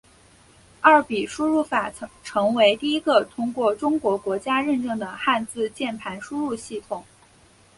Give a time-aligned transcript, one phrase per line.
[0.81, 1.91] 二笔输入法
[2.23, 7.05] 成为第一个通过中国国家认证的汉字键盘输入系统。